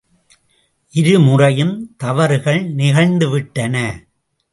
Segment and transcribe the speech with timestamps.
[0.93, 3.75] இருமுறையும் தவறுகள் நிகழ்ந்துவிட்டன.